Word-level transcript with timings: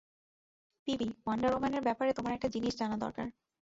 PB, 0.87 1.07
wonder 1.23 1.51
ওম্যানের 1.53 1.85
ব্যাপারে 1.87 2.11
তোমার 2.13 2.33
একটা 2.33 2.47
জিনিস 2.47 2.73
জানা 2.77 2.97
দরকার। 2.97 3.27